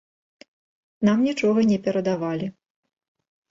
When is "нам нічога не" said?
1.09-1.79